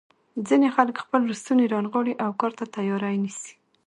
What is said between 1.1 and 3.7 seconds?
لستوڼي رانغاړي او کار ته تیاری نیسي.